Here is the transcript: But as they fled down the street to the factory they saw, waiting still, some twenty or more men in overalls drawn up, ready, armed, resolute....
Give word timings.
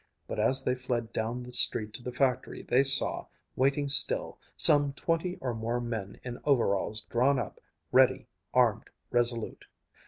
But 0.25 0.39
as 0.39 0.63
they 0.63 0.73
fled 0.73 1.13
down 1.13 1.43
the 1.43 1.53
street 1.53 1.93
to 1.93 2.01
the 2.01 2.11
factory 2.11 2.63
they 2.63 2.83
saw, 2.83 3.27
waiting 3.55 3.87
still, 3.87 4.39
some 4.57 4.93
twenty 4.93 5.35
or 5.35 5.53
more 5.53 5.79
men 5.79 6.19
in 6.23 6.39
overalls 6.43 7.01
drawn 7.01 7.37
up, 7.37 7.59
ready, 7.91 8.25
armed, 8.51 8.89
resolute.... 9.11 9.65